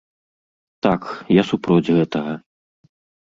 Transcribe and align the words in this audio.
Так, 0.85 1.01
я 1.35 1.43
супроць 1.51 1.93
гэтага. 1.99 2.33